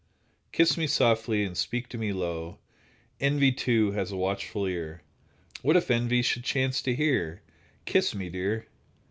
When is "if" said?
5.77-5.91